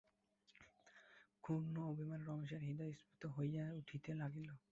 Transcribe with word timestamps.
ক্ষুণ্ন 1.43 1.75
অভিমানে 1.91 2.23
রমেশের 2.25 2.61
হৃদয় 2.61 2.93
স্ফীত 2.93 3.23
হইয়া 3.35 3.63
উঠিতে 3.79 4.11
লাগিল। 4.13 4.49